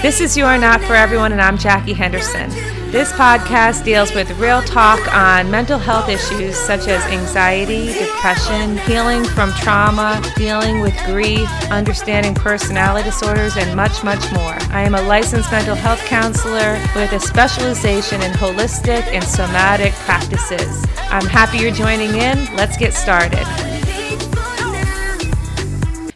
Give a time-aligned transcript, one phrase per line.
[0.00, 2.50] This is You Are Not for Everyone, and I'm Jackie Henderson.
[2.92, 9.24] This podcast deals with real talk on mental health issues such as anxiety, depression, healing
[9.24, 14.56] from trauma, dealing with grief, understanding personality disorders, and much, much more.
[14.70, 20.86] I am a licensed mental health counselor with a specialization in holistic and somatic practices.
[21.10, 22.54] I'm happy you're joining in.
[22.54, 23.44] Let's get started.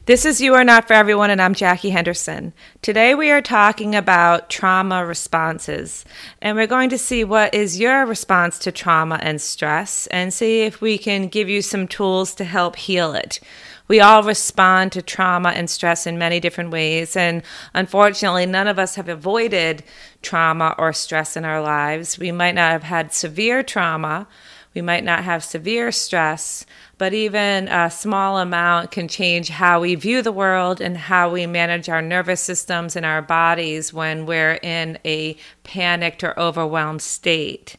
[0.04, 2.54] This is You Are Not for Everyone, and I'm Jackie Henderson.
[2.82, 6.04] Today we are talking about trauma responses,
[6.40, 10.62] and we're going to see what is your response to trauma and stress and see
[10.62, 13.38] if we can give you some tools to help heal it.
[13.86, 18.80] We all respond to trauma and stress in many different ways, and unfortunately, none of
[18.80, 19.84] us have avoided
[20.20, 22.18] trauma or stress in our lives.
[22.18, 24.26] We might not have had severe trauma,
[24.74, 26.64] we might not have severe stress,
[26.98, 31.46] but even a small amount can change how we view the world and how we
[31.46, 37.76] manage our nervous systems and our bodies when we're in a panicked or overwhelmed state.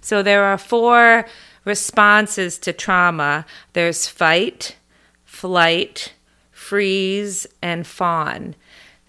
[0.00, 1.26] So there are four
[1.64, 4.76] responses to trauma there's fight,
[5.24, 6.12] flight,
[6.50, 8.54] freeze, and fawn.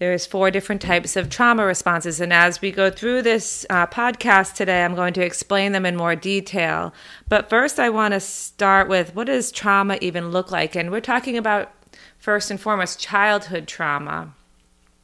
[0.00, 2.22] There's four different types of trauma responses.
[2.22, 5.94] And as we go through this uh, podcast today, I'm going to explain them in
[5.94, 6.94] more detail.
[7.28, 10.74] But first, I want to start with what does trauma even look like?
[10.74, 11.70] And we're talking about,
[12.16, 14.32] first and foremost, childhood trauma.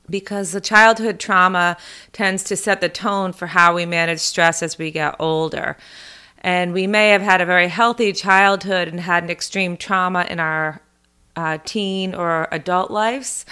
[0.08, 1.76] Because the childhood trauma
[2.12, 5.76] tends to set the tone for how we manage stress as we get older.
[6.40, 10.40] And we may have had a very healthy childhood and had an extreme trauma in
[10.40, 10.80] our
[11.36, 13.44] uh, teen or adult lives,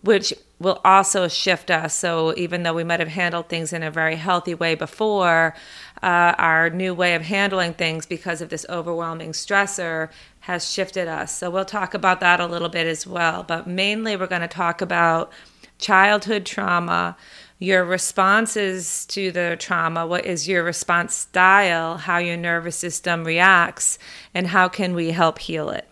[0.00, 1.94] which will also shift us.
[1.94, 5.54] So even though we might have handled things in a very healthy way before,
[6.02, 11.36] uh, our new way of handling things because of this overwhelming stressor has shifted us.
[11.36, 13.42] So we'll talk about that a little bit as well.
[13.42, 15.30] But mainly, we're going to talk about
[15.78, 17.16] childhood trauma.
[17.58, 23.98] Your responses to the trauma, what is your response style, how your nervous system reacts,
[24.34, 25.88] and how can we help heal it?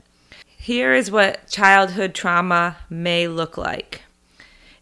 [0.58, 4.02] Here is what childhood trauma may look like.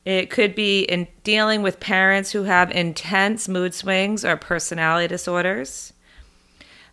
[0.05, 5.93] It could be in dealing with parents who have intense mood swings or personality disorders.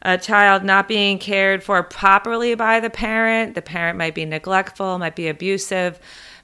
[0.02, 3.56] A child not being cared for properly by the parent.
[3.56, 6.00] The parent might be neglectful, might be abusive,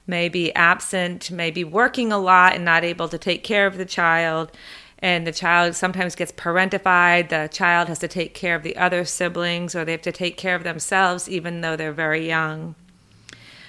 [0.06, 3.78] may be absent, may be working a lot and not able to take care of
[3.78, 4.50] the child.
[4.98, 7.28] And the child sometimes gets parentified.
[7.28, 10.36] The child has to take care of the other siblings or they have to take
[10.36, 12.74] care of themselves even though they're very young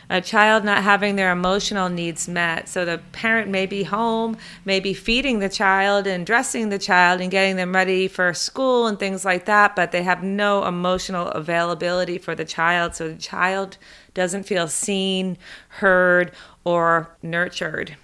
[0.09, 2.69] a child not having their emotional needs met.
[2.69, 7.29] So the parent may be home, maybe feeding the child and dressing the child and
[7.29, 12.18] getting them ready for school and things like that, but they have no emotional availability
[12.18, 12.95] for the child.
[12.95, 13.78] So the child
[14.13, 15.38] doesn't feel seen,
[15.69, 16.31] heard,
[16.63, 17.97] or nurtured.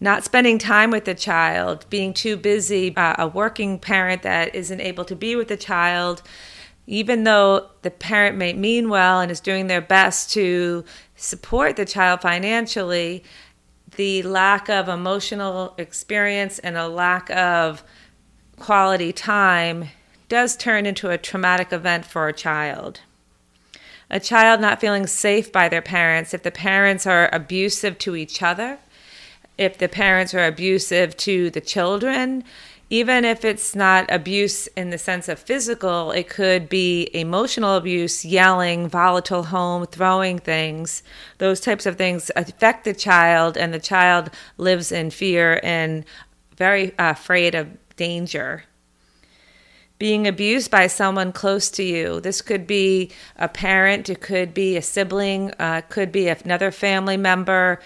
[0.00, 4.80] Not spending time with the child, being too busy, uh, a working parent that isn't
[4.80, 6.22] able to be with the child
[6.86, 10.84] even though the parent may mean well and is doing their best to
[11.24, 13.24] support the child financially,
[13.96, 17.82] the lack of emotional experience and a lack of
[18.58, 19.86] quality time
[20.28, 23.00] does turn into a traumatic event for a child.
[24.10, 28.42] A child not feeling safe by their parents, if the parents are abusive to each
[28.42, 28.78] other,
[29.56, 32.44] if the parents are abusive to the children,
[32.94, 38.24] even if it's not abuse in the sense of physical, it could be emotional abuse,
[38.24, 41.02] yelling, volatile home, throwing things.
[41.38, 46.04] Those types of things affect the child, and the child lives in fear and
[46.56, 47.66] very afraid of
[47.96, 48.62] danger.
[49.98, 52.20] Being abused by someone close to you.
[52.20, 57.16] This could be a parent, it could be a sibling, uh, could be another family
[57.16, 57.80] member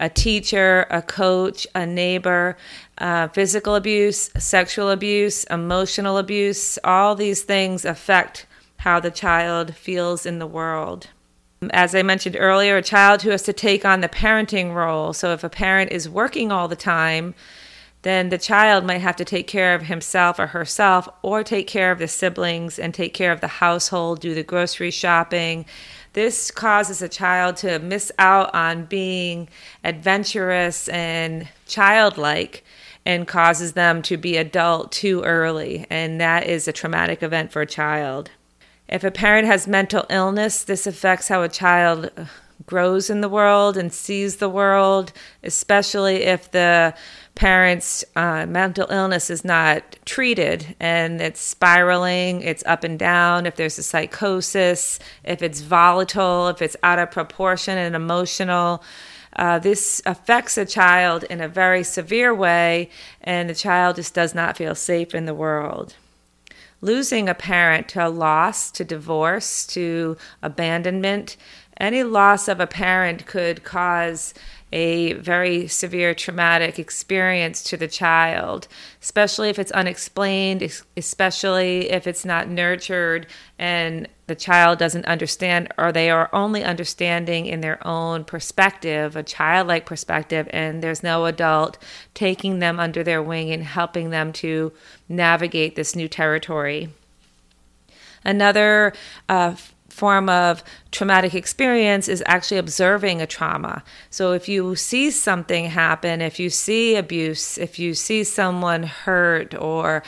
[0.00, 2.56] a teacher, a coach, a neighbor,
[2.98, 8.46] uh, physical abuse, sexual abuse, emotional abuse, all these things affect
[8.78, 11.08] how the child feels in the world.
[11.70, 15.12] As I mentioned earlier, a child who has to take on the parenting role.
[15.12, 17.34] So if a parent is working all the time,
[18.02, 21.90] then the child might have to take care of himself or herself or take care
[21.90, 25.64] of the siblings and take care of the household, do the grocery shopping,
[26.14, 29.48] this causes a child to miss out on being
[29.82, 32.64] adventurous and childlike
[33.04, 35.86] and causes them to be adult too early.
[35.90, 38.30] And that is a traumatic event for a child.
[38.88, 42.10] If a parent has mental illness, this affects how a child
[42.66, 45.12] grows in the world and sees the world,
[45.42, 46.94] especially if the
[47.34, 53.56] parents' uh, mental illness is not treated and it's spiraling, it's up and down, if
[53.56, 58.82] there's a psychosis, if it's volatile, if it's out of proportion and emotional,
[59.36, 62.88] uh, this affects a child in a very severe way,
[63.20, 65.96] and the child just does not feel safe in the world.
[66.80, 71.36] Losing a parent to a loss, to divorce, to abandonment,
[71.78, 74.34] any loss of a parent could cause
[74.72, 78.66] a very severe traumatic experience to the child,
[79.00, 83.26] especially if it's unexplained, especially if it's not nurtured
[83.56, 89.22] and the child doesn't understand, or they are only understanding in their own perspective, a
[89.22, 91.78] childlike perspective, and there's no adult
[92.14, 94.72] taking them under their wing and helping them to
[95.08, 96.88] navigate this new territory.
[98.24, 98.94] Another
[99.28, 99.54] uh,
[99.94, 103.84] form of traumatic experience is actually observing a trauma.
[104.10, 109.54] So if you see something happen, if you see abuse, if you see someone hurt
[109.54, 110.02] or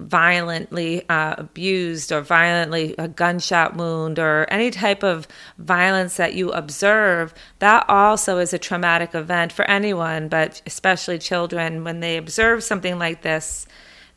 [0.00, 6.50] violently uh, abused or violently a gunshot wound or any type of violence that you
[6.50, 11.84] observe, that also is a traumatic event for anyone, but especially children.
[11.84, 13.66] When they observe something like this,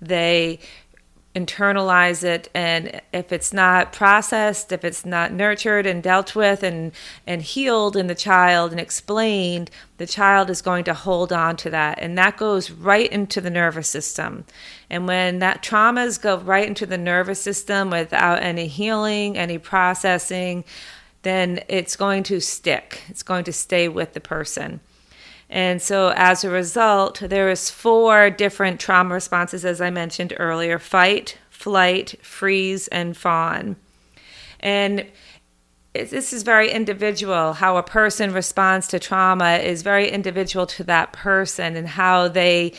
[0.02, 0.60] they
[1.36, 6.94] internalize it and if it's not processed if it's not nurtured and dealt with and
[7.28, 11.70] and healed in the child and explained the child is going to hold on to
[11.70, 12.00] that.
[12.02, 14.46] And that goes right into the nervous system.
[14.90, 20.64] And when that traumas go right into the nervous system without any healing any processing
[21.24, 23.02] then it's going to stick.
[23.10, 24.80] It's going to stay with the person
[25.50, 30.80] and so as a result, there is four different trauma responses, as I mentioned earlier
[30.80, 33.75] fight, flight, freeze, and fawn.
[34.59, 35.06] And
[35.94, 37.53] this is very individual.
[37.53, 42.74] How a person responds to trauma is very individual to that person and how they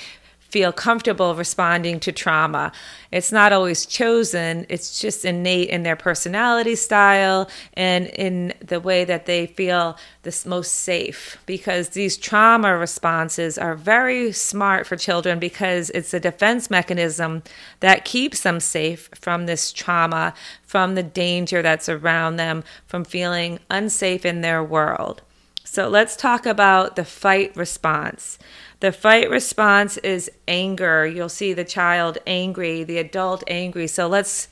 [0.57, 2.73] feel comfortable responding to trauma.
[3.13, 9.05] It's not always chosen, it's just innate in their personality style and in the way
[9.05, 11.37] that they feel the most safe.
[11.45, 17.43] Because these trauma responses are very smart for children because it's a defense mechanism
[17.81, 20.33] that keeps them safe from this trauma,
[20.63, 25.21] from the danger that's around them, from feeling unsafe in their world.
[25.67, 28.39] So let's talk about the fight response.
[28.79, 31.07] The fight response is anger.
[31.07, 33.89] You'll see the child angry, the adult angry.
[33.89, 34.49] So let's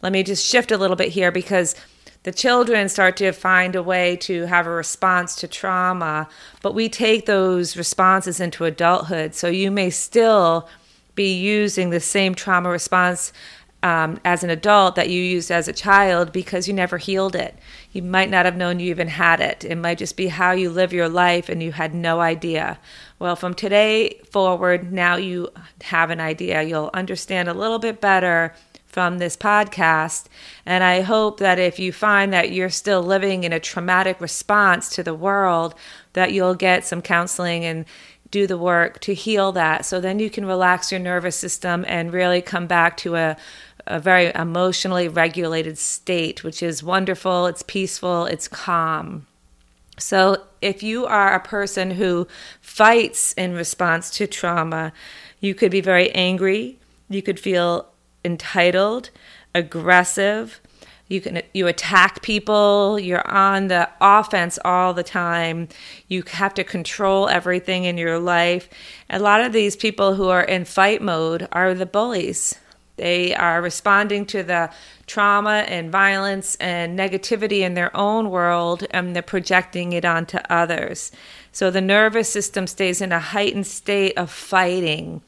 [0.00, 1.74] let me just shift a little bit here because
[2.22, 6.28] the children start to find a way to have a response to trauma,
[6.62, 9.34] but we take those responses into adulthood.
[9.34, 10.68] So you may still
[11.14, 13.32] be using the same trauma response
[13.84, 17.54] um, as an adult that you used as a child because you never healed it.
[17.92, 19.62] You might not have known you even had it.
[19.62, 22.78] It might just be how you live your life and you had no idea.
[23.18, 25.50] Well, from today forward, now you
[25.82, 26.62] have an idea.
[26.62, 28.54] You'll understand a little bit better
[28.86, 30.28] from this podcast.
[30.64, 34.88] And I hope that if you find that you're still living in a traumatic response
[34.90, 35.74] to the world,
[36.14, 37.84] that you'll get some counseling and
[38.34, 39.84] do the work to heal that.
[39.84, 43.36] So then you can relax your nervous system and really come back to a
[43.86, 49.26] a very emotionally regulated state, which is wonderful, it's peaceful, it's calm.
[49.98, 52.26] So, if you are a person who
[52.60, 54.92] fights in response to trauma,
[55.40, 56.78] you could be very angry,
[57.08, 57.86] you could feel
[58.24, 59.10] entitled,
[59.54, 60.60] aggressive,
[61.06, 65.68] you can you attack people, you're on the offense all the time.
[66.08, 68.68] You have to control everything in your life.
[69.10, 72.58] A lot of these people who are in fight mode are the bullies
[72.96, 74.70] they are responding to the
[75.06, 81.10] trauma and violence and negativity in their own world and they're projecting it onto others.
[81.50, 85.22] So the nervous system stays in a heightened state of fighting,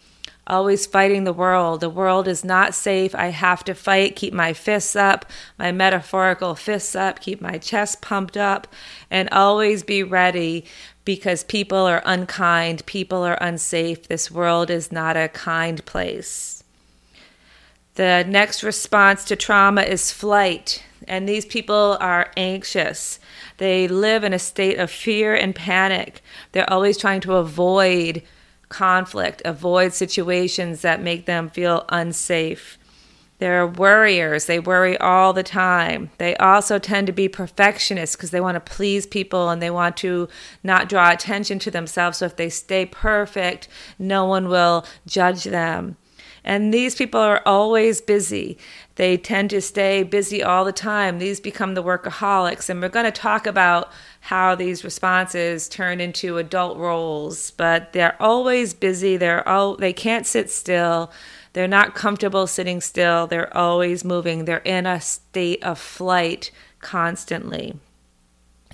[0.47, 1.81] always fighting the world.
[1.81, 3.15] The world is not safe.
[3.15, 5.27] I have to fight, keep my fists up,
[5.59, 8.69] my metaphorical fists up, keep my chest pumped up,
[9.11, 10.65] and always be ready
[11.05, 14.09] because people are unkind, people are unsafe.
[14.09, 16.56] This world is not a kind place.
[17.97, 23.19] The next response to trauma is flight, and these people are anxious.
[23.57, 26.21] They live in a state of fear and panic.
[26.53, 28.23] They're always trying to avoid
[28.69, 32.77] conflict, avoid situations that make them feel unsafe.
[33.39, 34.45] They're worriers.
[34.45, 36.11] They worry all the time.
[36.19, 39.97] They also tend to be perfectionists because they want to please people and they want
[39.99, 40.29] to
[40.63, 42.19] not draw attention to themselves.
[42.19, 45.97] So if they stay perfect, no one will judge them.
[46.47, 48.57] And these people are always busy.
[48.95, 51.19] They tend to stay busy all the time.
[51.19, 52.71] These become the workaholics.
[52.71, 58.17] And we're going to talk about how these responses turn into adult roles, but they're
[58.23, 59.17] always busy.
[59.17, 61.11] They're all, they can't sit still.
[61.53, 63.27] They're not comfortable sitting still.
[63.27, 64.45] They're always moving.
[64.45, 67.75] They're in a state of flight constantly.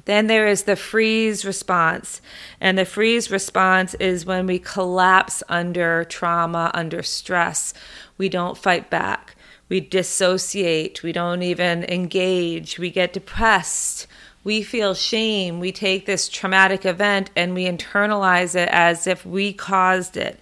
[0.04, 2.20] Then there is the freeze response.
[2.60, 7.72] And the freeze response is when we collapse under trauma, under stress.
[8.18, 9.36] We don't fight back.
[9.68, 11.02] We dissociate.
[11.02, 12.78] We don't even engage.
[12.78, 14.06] We get depressed.
[14.44, 15.60] We feel shame.
[15.60, 20.40] We take this traumatic event and we internalize it as if we caused it.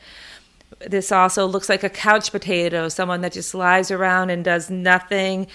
[0.80, 5.46] This also looks like a couch potato, someone that just lies around and does nothing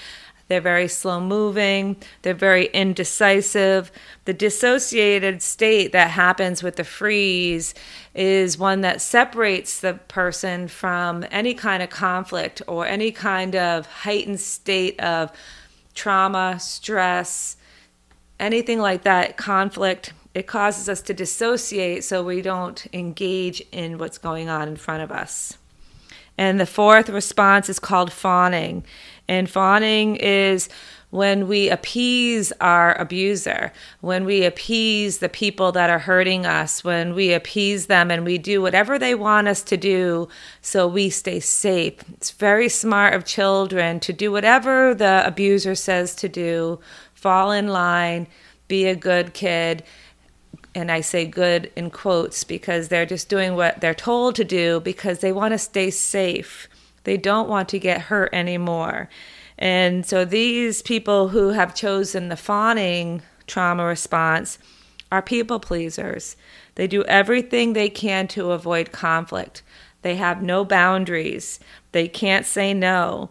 [0.47, 1.97] they're very slow moving.
[2.21, 3.91] They're very indecisive.
[4.25, 7.73] The dissociated state that happens with the freeze
[8.13, 13.87] is one that separates the person from any kind of conflict or any kind of
[13.87, 15.31] heightened state of
[15.95, 17.57] trauma, stress,
[18.39, 20.13] anything like that, conflict.
[20.35, 25.01] It causes us to dissociate so we don't engage in what's going on in front
[25.01, 25.57] of us.
[26.37, 28.83] And the fourth response is called fawning.
[29.27, 30.70] And fawning is
[31.15, 37.15] when we appease our abuser, when we appease the people that are hurting us, when
[37.15, 40.27] we appease them and we do whatever they want us to do
[40.62, 41.94] so we stay safe.
[42.13, 46.79] It's very smart of children to do whatever the abuser says to do,
[47.13, 48.27] fall in line,
[48.67, 49.84] be a good kid.
[50.74, 54.82] And I say good in quotes because they're just doing what they're told to do
[54.82, 56.67] because they want to stay safe.
[57.05, 59.09] They don't want to get hurt anymore.
[59.57, 64.59] And so these people who have chosen the fawning trauma response
[65.12, 66.35] are people pleasers.
[66.75, 69.63] They do everything they can to avoid conflict.
[70.01, 71.59] They have no boundaries.
[71.93, 73.29] They can't say no.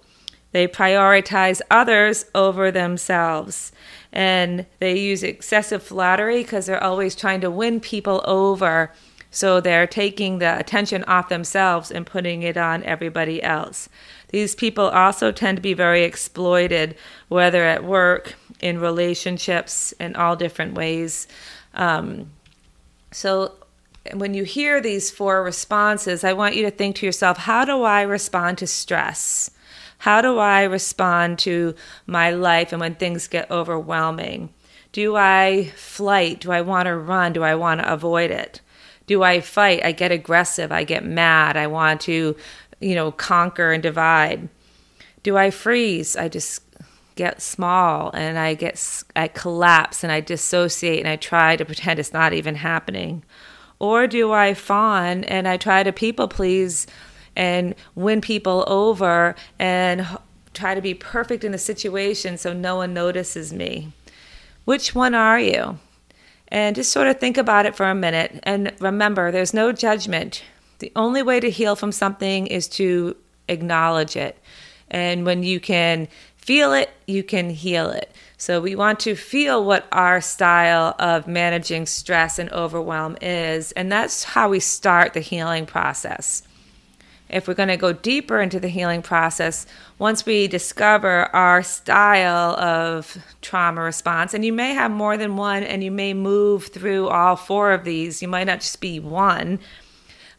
[0.53, 3.73] They prioritize others over themselves.
[4.13, 8.93] And they use excessive flattery because they're always trying to win people over
[9.35, 13.89] so they're taking the attention off themselves and putting it on everybody else.
[14.29, 16.95] These people also tend to be very exploited,
[17.27, 21.27] whether at work, in relationships, in all different ways.
[21.75, 22.31] Um,
[23.11, 23.55] so
[24.13, 27.83] when you hear these four responses, I want you to think to yourself how do
[27.83, 29.51] I respond to stress?
[29.99, 31.75] How do I respond to
[32.07, 34.55] my life and when things get overwhelming?
[34.93, 36.39] Do I flight?
[36.39, 37.33] Do I want to run?
[37.33, 38.61] Do I want to avoid it?
[39.07, 39.85] Do I fight?
[39.85, 40.73] I get aggressive.
[40.73, 41.57] I get mad.
[41.57, 42.37] I want to,
[42.81, 44.49] you know, conquer and divide.
[45.23, 46.17] Do I freeze?
[46.17, 46.63] I just
[47.17, 51.99] get small and I get I collapse and I dissociate and I try to pretend
[51.99, 53.23] it's not even happening.
[53.79, 56.87] Or do I fawn and I try to people please
[57.37, 60.07] and win people over and
[60.55, 63.93] try to be perfect in the situation so no one notices me?
[64.65, 65.79] Which one are you?
[66.55, 68.39] And just sort of think about it for a minute.
[68.45, 70.45] And remember, there's no judgment.
[70.79, 73.17] The only way to heal from something is to
[73.49, 74.39] acknowledge it.
[74.89, 76.07] And when you can
[76.37, 78.15] feel it, you can heal it.
[78.37, 83.73] So we want to feel what our style of managing stress and overwhelm is.
[83.73, 86.44] And that's how we start the healing process
[87.35, 89.67] if we're going to go deeper into the healing process,
[89.99, 95.65] once we discover our style of trauma response, and you may have more than one,
[95.65, 99.59] and you may move through all four of these, you might not just be one,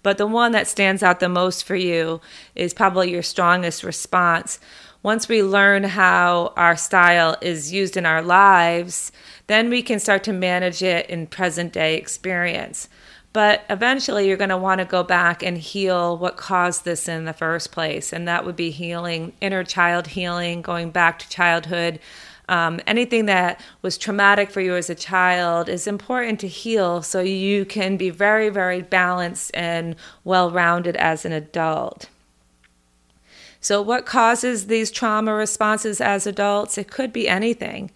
[0.03, 2.21] but the one that stands out the most for you
[2.55, 4.59] is probably your strongest response.
[5.03, 9.11] Once we learn how our style is used in our lives,
[9.47, 12.87] then we can start to manage it in present day experience.
[13.35, 17.25] But eventually, you're going to want to go back and heal what caused this in
[17.25, 18.13] the first place.
[18.13, 21.99] And that would be healing, inner child healing, going back to childhood.
[22.47, 27.19] Um, anything that was traumatic for you as a child is important to heal so
[27.19, 32.07] you can be very, very balanced and well rounded as an adult.
[33.59, 36.77] So, what causes these trauma responses as adults?
[36.77, 37.91] It could be anything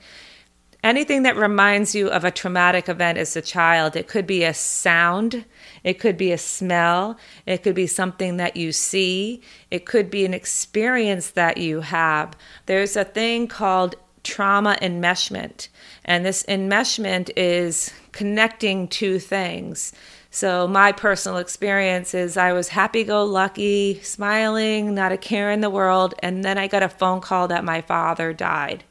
[0.83, 3.95] anything that reminds you of a traumatic event as a child.
[3.95, 5.45] It could be a sound,
[5.83, 10.25] it could be a smell, it could be something that you see, it could be
[10.25, 12.35] an experience that you have.
[12.65, 15.69] There's a thing called trauma enmeshment,
[16.05, 19.93] and this enmeshment is connecting two things.
[20.31, 25.61] So, my personal experience is I was happy go lucky, smiling, not a care in
[25.61, 28.83] the world, and then I got a phone call that my father died.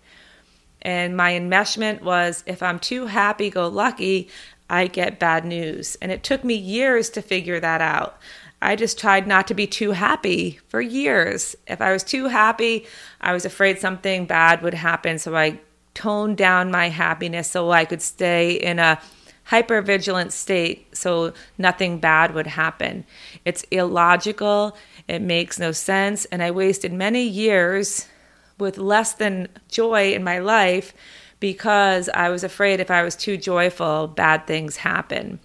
[0.82, 4.28] And my enmeshment was if I'm too happy go lucky,
[4.70, 5.96] I get bad news.
[6.00, 8.18] And it took me years to figure that out.
[8.60, 11.56] I just tried not to be too happy for years.
[11.66, 12.86] If I was too happy,
[13.20, 15.18] I was afraid something bad would happen.
[15.18, 15.60] So I
[15.94, 19.00] toned down my happiness so I could stay in a
[19.44, 23.04] hyper vigilant state so nothing bad would happen.
[23.44, 24.76] It's illogical,
[25.08, 28.06] it makes no sense, and I wasted many years
[28.58, 30.94] with less than joy in my life
[31.40, 35.40] because I was afraid if I was too joyful, bad things happen.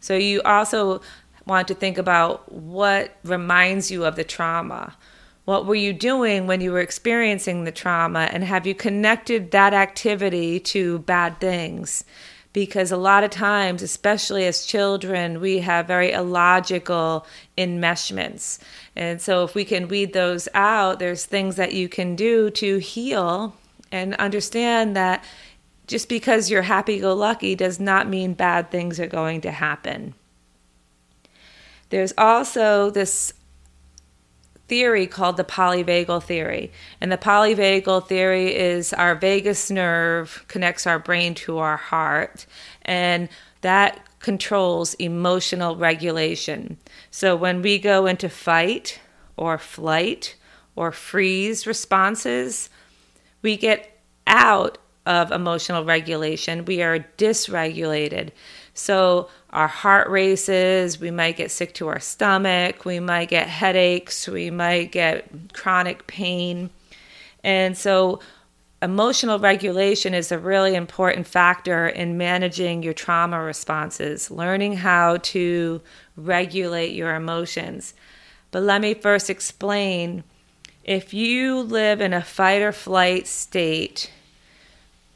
[0.00, 1.00] So you also
[1.46, 4.96] want to think about what reminds you of the trauma.
[5.44, 8.28] What were you doing when you were experiencing the trauma?
[8.32, 12.04] And have you connected that activity to bad things?
[12.52, 17.24] Because a lot of times, especially as children, we have very illogical
[17.56, 18.58] enmeshments.
[18.96, 22.78] And so, if we can weed those out, there's things that you can do to
[22.78, 23.54] heal
[23.92, 25.24] and understand that
[25.86, 30.14] just because you're happy go lucky does not mean bad things are going to happen.
[31.90, 33.34] There's also this
[34.70, 36.70] theory called the polyvagal theory.
[37.00, 42.46] And the polyvagal theory is our vagus nerve connects our brain to our heart,
[42.82, 43.28] and
[43.62, 46.78] that controls emotional regulation.
[47.10, 49.00] So when we go into fight
[49.36, 50.36] or flight
[50.76, 52.70] or freeze responses,
[53.42, 56.64] we get out of emotional regulation.
[56.64, 58.30] We are dysregulated.
[58.74, 64.28] So our heart races, we might get sick to our stomach, we might get headaches,
[64.28, 66.70] we might get chronic pain.
[67.42, 68.20] And so
[68.82, 75.80] emotional regulation is a really important factor in managing your trauma responses, learning how to
[76.16, 77.94] regulate your emotions.
[78.50, 80.24] But let me first explain
[80.84, 84.10] if you live in a fight or flight state,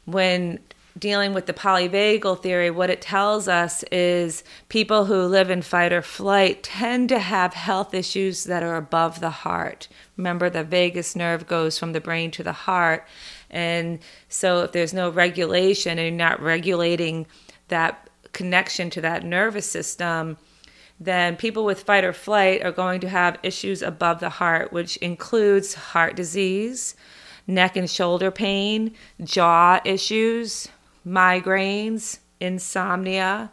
[0.05, 0.59] when
[0.97, 5.91] dealing with the polyvagal theory, what it tells us is people who live in fight
[5.91, 9.89] or flight tend to have health issues that are above the heart.
[10.15, 13.05] Remember, the vagus nerve goes from the brain to the heart.
[13.49, 13.99] And
[14.29, 17.27] so, if there's no regulation and you're not regulating
[17.67, 20.37] that connection to that nervous system,
[20.97, 24.95] then people with fight or flight are going to have issues above the heart, which
[24.97, 26.95] includes heart disease,
[27.47, 30.69] neck and shoulder pain, jaw issues,
[31.07, 33.51] migraines, insomnia,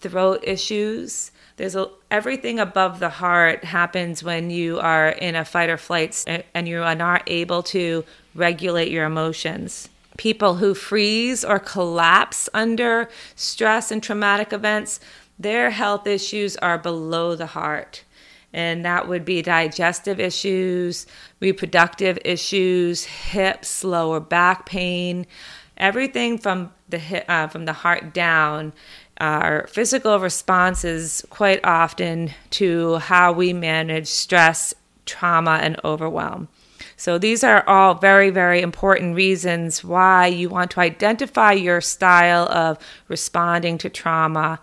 [0.00, 1.30] throat issues.
[1.56, 6.24] There's a, everything above the heart happens when you are in a fight or flight
[6.54, 9.88] and you are not able to regulate your emotions.
[10.16, 15.00] People who freeze or collapse under stress and traumatic events,
[15.38, 18.04] their health issues are below the heart.
[18.52, 21.06] And that would be digestive issues,
[21.40, 25.26] reproductive issues, hips, lower back pain,
[25.76, 28.72] everything from the uh, from the heart down
[29.18, 34.74] our physical responses quite often to how we manage stress,
[35.06, 36.48] trauma, and overwhelm.
[36.96, 42.48] So, these are all very, very important reasons why you want to identify your style
[42.48, 44.60] of responding to trauma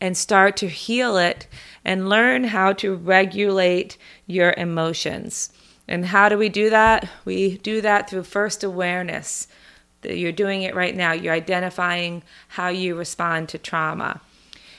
[0.00, 1.46] and start to heal it
[1.84, 5.50] and learn how to regulate your emotions.
[5.86, 7.08] And how do we do that?
[7.24, 9.48] We do that through first awareness
[10.02, 11.12] you're doing it right now.
[11.12, 14.20] You're identifying how you respond to trauma.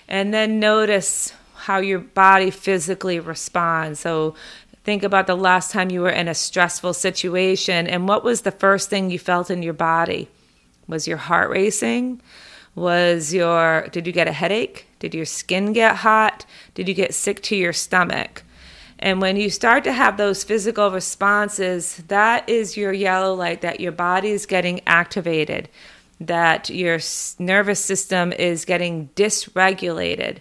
[0.07, 3.99] And then notice how your body physically responds.
[3.99, 4.35] So
[4.83, 8.51] think about the last time you were in a stressful situation and what was the
[8.51, 10.29] first thing you felt in your body?
[10.87, 12.21] Was your heart racing?
[12.75, 14.87] Was your did you get a headache?
[14.99, 16.45] Did your skin get hot?
[16.73, 18.43] Did you get sick to your stomach?
[18.99, 23.79] And when you start to have those physical responses, that is your yellow light that
[23.79, 25.69] your body is getting activated,
[26.19, 26.99] that your
[27.39, 30.39] nervous system is getting dysregulated.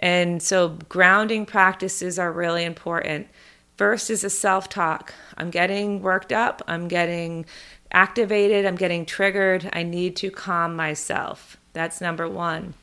[0.00, 3.28] And so, grounding practices are really important.
[3.76, 5.14] First is a self talk.
[5.38, 7.46] I'm getting worked up, I'm getting
[7.92, 9.70] activated, I'm getting triggered.
[9.72, 11.56] I need to calm myself.
[11.72, 12.74] That's number one.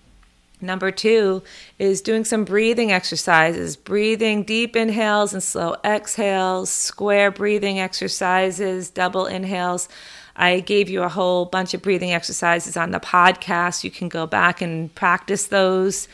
[0.61, 1.41] Number two
[1.77, 9.25] is doing some breathing exercises, breathing deep inhales and slow exhales, square breathing exercises, double
[9.25, 9.87] inhales.
[10.35, 13.85] I gave you a whole bunch of breathing exercises on the podcast.
[13.85, 16.09] You can go back and practice those.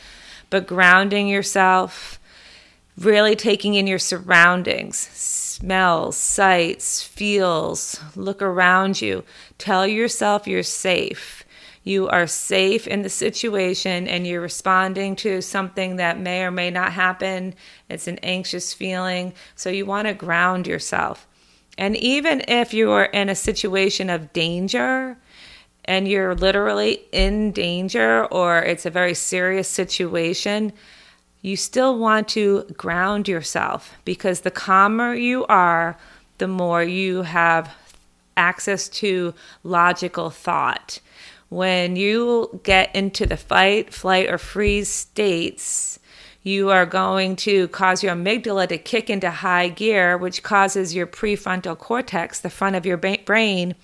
[0.48, 2.20] But grounding yourself,
[2.96, 9.24] really taking in your surroundings, smells, sights, feels, look around you.
[9.58, 11.44] Tell yourself you're safe
[11.86, 16.68] you are safe in the situation and you're responding to something that may or may
[16.68, 17.54] not happen.
[17.88, 19.32] It's an anxious feeling.
[19.54, 21.28] So you want to ground yourself.
[21.78, 25.16] And even if you are in a situation of danger
[25.84, 30.72] and you're literally in danger or it's a very serious situation,
[31.40, 35.96] you still want to ground yourself because the calmer you are,
[36.38, 37.72] the more you have
[38.36, 40.98] access to logical thought
[41.48, 45.98] when you get into the fight, flight, or freeze states,
[46.42, 51.06] you are going to cause your amygdala to kick into high gear, which causes your
[51.06, 53.74] prefrontal cortex, the front of your brain,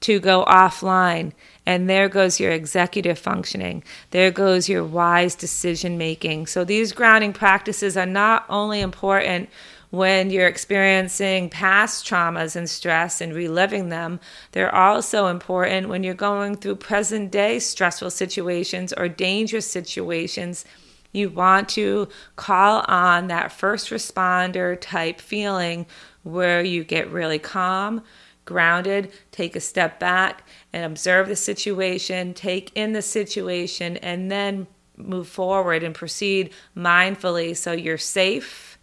[0.00, 1.32] to go offline.
[1.64, 3.82] And there goes your executive functioning.
[4.12, 6.46] There goes your wise decision making.
[6.46, 9.48] So these grounding practices are not only important
[9.90, 14.20] when you're experiencing past traumas and stress and reliving them,
[14.52, 20.64] they're also important when you're going through present day stressful situations or dangerous situations.
[21.12, 25.86] You want to call on that first responder type feeling
[26.24, 28.02] where you get really calm,
[28.44, 34.66] grounded, take a step back and observe the situation, take in the situation, and then
[34.96, 38.75] move forward and proceed mindfully so you're safe,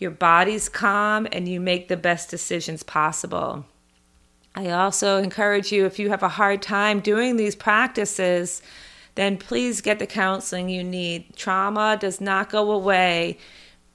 [0.00, 3.64] your body's calm, and you make the best decisions possible.
[4.56, 8.62] I also encourage you if you have a hard time doing these practices,
[9.14, 11.36] then please get the counseling you need.
[11.36, 13.38] Trauma does not go away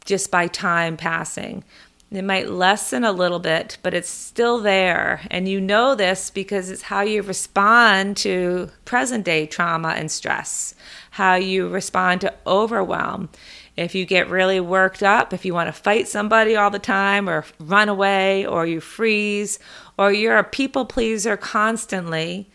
[0.06, 1.64] just by time passing.
[2.12, 5.22] It might lessen a little bit, but it's still there.
[5.32, 10.76] And you know this because it's how you respond to present day trauma and stress,
[11.12, 13.30] how you respond to overwhelm.
[13.78, 17.30] If you get really worked up, if you want to fight somebody all the time,
[17.30, 19.60] or run away, or you freeze,
[19.98, 22.50] or you're a people pleaser constantly,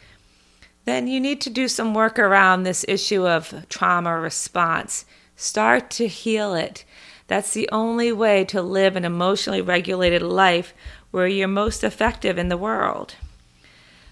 [0.87, 5.05] then you need to do some work around this issue of trauma response.
[5.37, 6.85] Start to heal it
[7.31, 10.75] that's the only way to live an emotionally regulated life
[11.13, 13.15] where you're most effective in the world.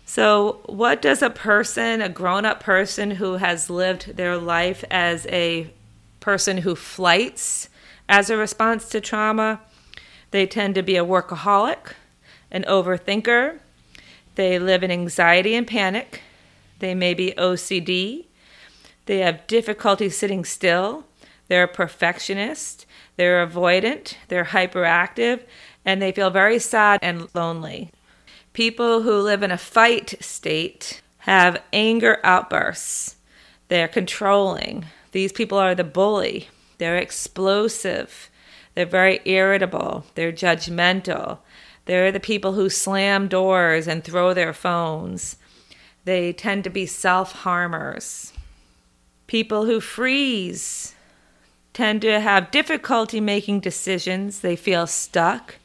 [0.05, 5.27] So, what does a person, a grown up person who has lived their life as
[5.27, 5.68] a
[6.20, 7.68] person who flights
[8.09, 9.61] as a response to trauma?
[10.31, 11.94] They tend to be a workaholic,
[12.50, 13.61] an overthinker.
[14.35, 16.22] They live in anxiety and panic.
[16.78, 18.26] They may be OCD.
[19.07, 21.04] They have difficulty sitting still.
[21.48, 22.87] They're a perfectionist.
[23.18, 25.42] They're avoidant, they're hyperactive,
[25.85, 27.90] and they feel very sad and lonely.
[28.52, 33.16] People who live in a fight state have anger outbursts.
[33.66, 34.87] They're controlling.
[35.12, 36.49] These people are the bully.
[36.79, 38.31] They're explosive.
[38.75, 40.05] They're very irritable.
[40.14, 41.38] They're judgmental.
[41.87, 45.37] They're the people who slam doors and throw their phones.
[46.05, 48.33] They tend to be self harmers.
[49.27, 50.94] People who freeze
[51.73, 54.40] tend to have difficulty making decisions.
[54.40, 55.57] They feel stuck.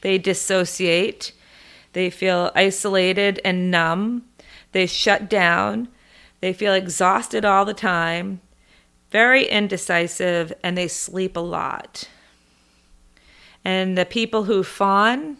[0.00, 1.32] They dissociate.
[1.94, 4.24] They feel isolated and numb.
[4.72, 5.88] They shut down.
[6.40, 8.40] They feel exhausted all the time,
[9.14, 12.08] very indecisive, and they sleep a lot.
[13.64, 15.36] And the people who fawn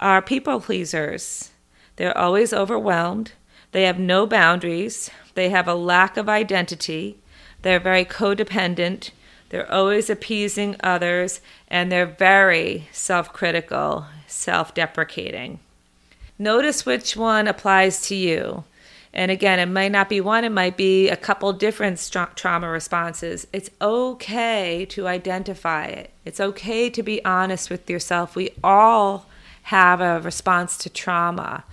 [0.00, 1.52] are people pleasers.
[1.94, 3.34] They're always overwhelmed.
[3.70, 5.10] They have no boundaries.
[5.34, 7.20] They have a lack of identity.
[7.62, 9.12] They're very codependent.
[9.50, 15.60] They're always appeasing others and they're very self critical, self deprecating.
[16.36, 18.64] Notice which one applies to you.
[19.18, 22.68] And again, it might not be one, it might be a couple different tra- trauma
[22.68, 23.48] responses.
[23.52, 28.36] It's okay to identify it, it's okay to be honest with yourself.
[28.36, 29.26] We all
[29.64, 31.64] have a response to trauma.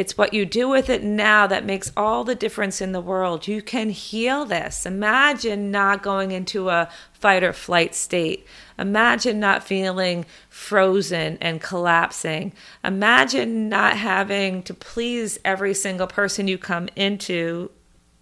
[0.00, 3.46] It's what you do with it now that makes all the difference in the world.
[3.46, 4.86] You can heal this.
[4.86, 8.46] Imagine not going into a fight or flight state.
[8.78, 12.54] Imagine not feeling frozen and collapsing.
[12.82, 17.70] Imagine not having to please every single person you come into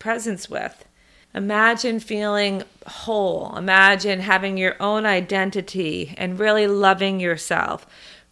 [0.00, 0.84] presence with.
[1.32, 3.56] Imagine feeling whole.
[3.56, 7.86] Imagine having your own identity and really loving yourself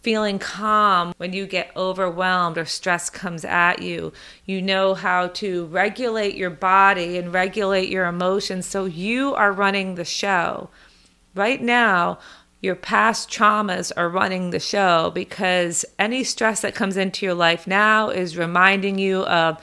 [0.07, 4.13] feeling calm when you get overwhelmed or stress comes at you.
[4.45, 9.95] You know how to regulate your body and regulate your emotions so you are running
[9.95, 10.69] the show.
[11.35, 12.19] Right now,
[12.61, 17.67] your past traumas are running the show because any stress that comes into your life
[17.67, 19.61] now is reminding you of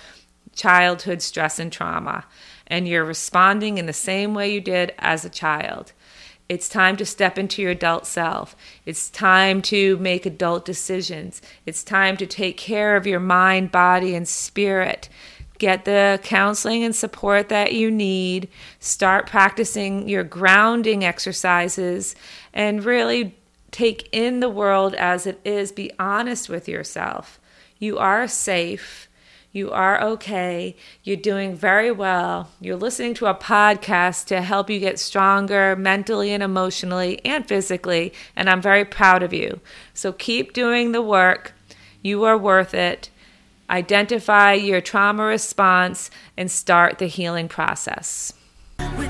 [0.55, 2.27] childhood stress and trauma.
[2.67, 5.95] And you're responding in the same way you did as a child.
[6.49, 8.55] It's time to step into your adult self.
[8.85, 11.41] It's time to make adult decisions.
[11.65, 15.09] It's time to take care of your mind, body, and spirit.
[15.59, 18.49] Get the counseling and support that you need.
[18.79, 22.15] Start practicing your grounding exercises
[22.53, 23.37] and really
[23.71, 25.73] take in the world as it is.
[25.73, 27.41] Be honest with yourself.
[27.79, 29.09] You are safe.
[29.55, 30.75] You are okay.
[31.05, 32.51] You're doing very well.
[32.61, 38.13] You're listening to a podcast to help you get stronger mentally and emotionally and physically.
[38.35, 39.61] And I'm very proud of you.
[39.95, 41.55] So keep doing the work.
[42.03, 43.11] You are worth it.
[43.71, 48.33] Identify your trauma response and start the healing process.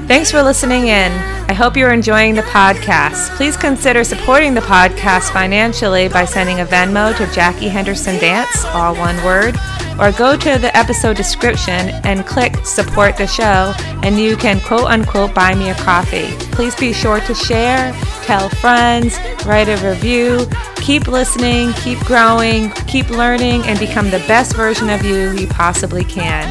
[0.06, 1.12] Thanks for listening in.
[1.48, 3.34] I hope you're enjoying the podcast.
[3.36, 8.94] Please consider supporting the podcast financially by sending a Venmo to Jackie Henderson Dance, all
[8.94, 9.56] one word,
[9.98, 14.84] or go to the episode description and click support the show, and you can quote
[14.84, 16.28] unquote buy me a coffee.
[16.52, 17.90] Please be sure to share,
[18.24, 20.46] tell friends, write a review.
[20.76, 26.04] Keep listening, keep growing, keep learning, and become the best version of you you possibly
[26.04, 26.44] can.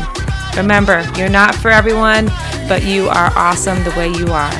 [0.55, 2.27] Remember, you're not for everyone,
[2.67, 4.51] but you are awesome the way you are.